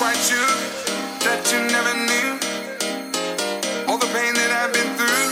[0.00, 0.56] quite true
[1.20, 2.32] that you never knew
[3.86, 5.28] all the pain that I've been through.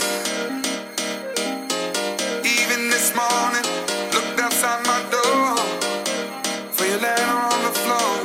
[2.45, 3.65] Even this morning,
[4.13, 5.57] looked outside my door
[6.69, 8.17] for your letter on the floor.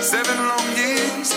[0.00, 1.34] Seven long years